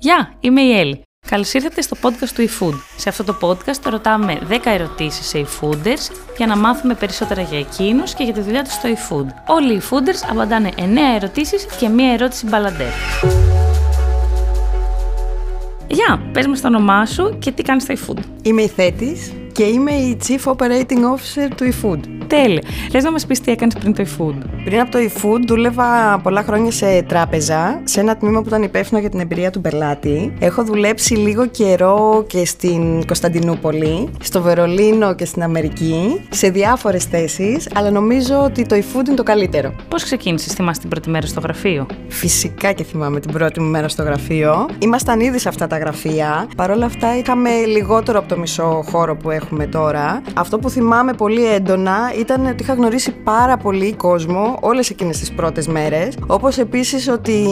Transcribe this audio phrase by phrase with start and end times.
[0.00, 1.02] Γεια, είμαι η Έλλη.
[1.28, 2.74] Καλώς ήρθατε στο podcast του eFood.
[2.96, 8.14] Σε αυτό το podcast ρωτάμε 10 ερωτήσεις σε eFooders για να μάθουμε περισσότερα για εκείνους
[8.14, 9.26] και για τη δουλειά τους στο eFood.
[9.46, 10.80] Όλοι οι eFooders απαντάνε 9
[11.16, 12.92] ερωτήσεις και μία ερώτηση μπαλαντέρ.
[15.88, 18.22] Γεια, πες μας το όνομά σου και τι κάνεις στο eFood.
[18.42, 21.98] Είμαι η Θέτης και είμαι η Chief Operating Officer του eFood.
[22.26, 22.62] Τέλεια.
[22.92, 24.34] Λες να μας πεις τι έκανες πριν το eFood.
[24.64, 29.00] Πριν από το eFood δούλευα πολλά χρόνια σε τράπεζα, σε ένα τμήμα που ήταν υπεύθυνο
[29.00, 30.32] για την εμπειρία του πελάτη.
[30.38, 37.68] Έχω δουλέψει λίγο καιρό και στην Κωνσταντινούπολη, στο Βερολίνο και στην Αμερική, σε διάφορες θέσεις,
[37.74, 39.74] αλλά νομίζω ότι το eFood είναι το καλύτερο.
[39.88, 43.88] Πώς ξεκίνησες, θυμάσαι την πρώτη μέρα στο γραφείο; Φυσικά και θυμάμαι την πρώτη μου μέρα
[43.88, 44.68] στο γραφείο.
[44.78, 46.48] Ήμασταν ήδη σε αυτά τα γραφεία.
[46.56, 50.22] Παρ' όλα αυτά είχαμε λιγότερο από το μισό χώρο που έχουμε τώρα.
[50.34, 55.32] Αυτό που θυμάμαι πολύ έντονα ήταν ότι είχα γνωρίσει πάρα πολύ κόσμο όλες εκείνες τις
[55.32, 56.14] πρώτες μέρες.
[56.26, 57.46] Όπως επίσης ότι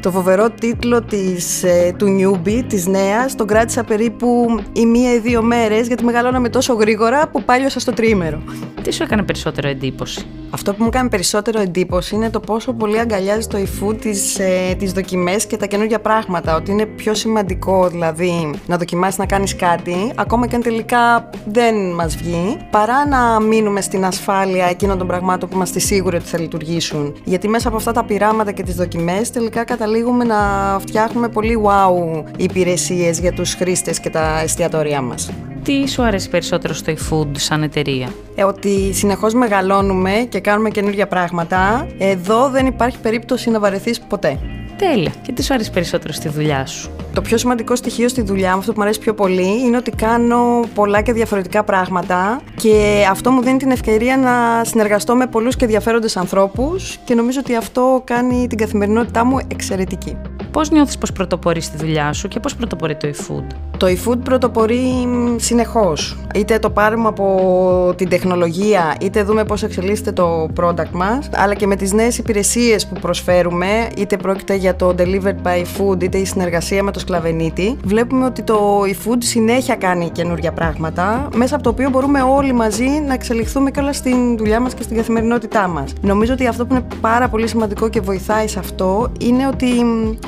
[0.00, 5.18] το φοβερό τίτλο της, ε, του Newbie, της νέας, τον κράτησα περίπου η μία ή
[5.18, 8.42] δύο μέρες γιατί μεγαλώναμε τόσο γρήγορα που πάλιωσα στο τρίμερο.
[8.82, 12.98] Τι σου έκανε περισσότερο εντύπωση; Αυτό που μου κάνει περισσότερο εντύπωση είναι το πόσο πολύ
[12.98, 16.56] αγκαλιάζει το eFood τις, ε, τις δοκιμές και τα καινούργια πράγματα.
[16.56, 21.74] Ότι είναι πιο σημαντικό δηλαδή να δοκιμάσεις να κάνεις κάτι, ακόμα και αν τελικά δεν
[21.94, 26.38] μας βγει, παρά να μείνουμε στην ασφάλεια εκείνων των πραγμάτων που είμαστε σίγουροι ότι θα
[26.38, 27.14] λειτουργήσουν.
[27.24, 30.36] Γιατί μέσα από αυτά τα πειράματα και τις δοκιμές τελικά καταλήγουμε να
[30.80, 35.30] φτιάχνουμε πολύ wow υπηρεσίες για τους χρήστες και τα εστιατόρια μας.
[35.64, 41.06] Τι σου αρέσει περισσότερο στο eFood σαν εταιρεία; Ε, ότι συνεχώς μεγαλώνουμε και κάνουμε καινούργια
[41.06, 41.86] πράγματα.
[41.98, 44.38] Εδώ δεν υπάρχει περίπτωση να βαρεθείς ποτέ.
[44.76, 45.12] Τέλεια.
[45.22, 48.58] Και τι σου αρέσει περισσότερο στη δουλειά σου; Το πιο σημαντικό στοιχείο στη δουλειά μου,
[48.58, 53.30] αυτό που μου αρέσει πιο πολύ, είναι ότι κάνω πολλά και διαφορετικά πράγματα και αυτό
[53.30, 58.02] μου δίνει την ευκαιρία να συνεργαστώ με πολλούς και ενδιαφέροντες ανθρώπους και νομίζω ότι αυτό
[58.04, 60.16] κάνει την καθημερινότητά μου εξαιρετική.
[60.50, 65.08] Πώς νιώθεις πως πρωτοπορείς στη δουλειά σου και πώς πρωτοπορεί το eFood; Το eFood πρωτοπορεί
[65.36, 66.16] συνεχώς.
[66.34, 71.66] Είτε το πάρουμε από την τεχνολογία, είτε δούμε πώς εξελίσσεται το product μας, αλλά και
[71.66, 76.24] με τις νέες υπηρεσίες που προσφέρουμε, είτε πρόκειται για το Delivered by Food, είτε η
[76.24, 81.70] συνεργασία με το Σκλαβενίτη, βλέπουμε ότι το eFood συνέχεια κάνει καινούργια πράγματα, μέσα από το
[81.70, 85.92] οποίο μπορούμε όλοι μαζί να εξελιχθούμε και όλα στην δουλειά μας και στην καθημερινότητά μας.
[86.00, 89.66] Νομίζω ότι αυτό που είναι πάρα πολύ σημαντικό και βοηθάει σε αυτό είναι ότι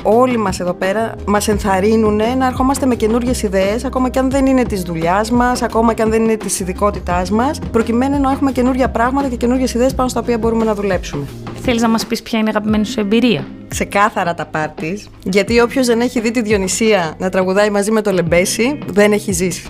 [0.03, 4.45] όλοι μας εδώ πέρα μας ενθαρρύνουν να ερχόμαστε με καινούριε ιδέες, ακόμα και αν δεν
[4.45, 8.51] είναι της δουλειάς μας, ακόμα και αν δεν είναι της ειδικότητάς μας, προκειμένου να έχουμε
[8.51, 11.23] καινούργια πράγματα και καινούριε ιδέες πάνω στα οποία μπορούμε να δουλέψουμε.
[11.61, 15.07] Θέλεις να μας πεις ποια είναι η αγαπημένη σου εμπειρία; Ξεκάθαρα τα πάρτις.
[15.23, 19.31] Γιατί όποιος δεν έχει δει τη Διονυσία να τραγουδάει μαζί με το Λεμπέση, δεν έχει
[19.31, 19.63] ζήσει.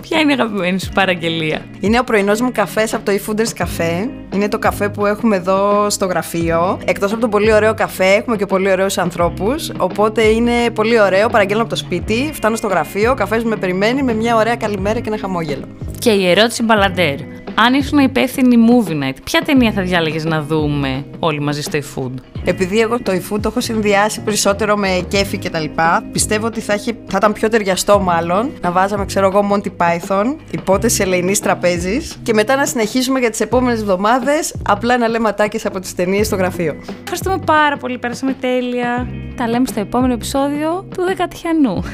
[0.00, 4.08] Ποια είναι η αγαπημένη σου παραγγελία; Είναι ο πρωινός μου καφές από το eFooders Café.
[4.34, 6.78] Είναι το καφέ που έχουμε εδώ στο γραφείο.
[6.84, 9.72] Εκτός από τον πολύ ωραίο καφέ, έχουμε και πολύ ωραίους ανθρώπους.
[9.78, 11.28] Οπότε είναι πολύ ωραίο.
[11.28, 15.00] Παραγγέλνω από το σπίτι, φτάνω στο γραφείο, ο καφές με περιμένει με μια ωραία καλημέρα
[15.00, 15.64] και ένα χαμόγελο.
[15.98, 17.33] Και η ερώτηση μπαλαντέρ.
[17.56, 22.12] Αν ήσουν υπεύθυνη movie night, ποια ταινία θα διάλεγες να δούμε όλοι μαζί στο eFood.
[22.44, 26.60] Επειδή εγώ το eFood το έχω συνδυάσει περισσότερο με κέφι και τα λοιπά, πιστεύω ότι
[26.60, 31.40] θα, έχει, θα ήταν πιο ταιριαστό μάλλον να βάζαμε, ξέρω εγώ, Monty Python, υπόθεση ελεηνής
[31.40, 35.94] τραπέζης και μετά να συνεχίσουμε για τις επόμενες εβδομάδες απλά να λέμε ατάκες από τις
[35.94, 36.76] ταινίες στο γραφείο.
[37.02, 39.08] Ευχαριστούμε πάρα πολύ, πέρασαμε τέλεια.
[39.36, 41.84] Τα λέμε στο επόμενο επεισόδιο του Δεκατιανού.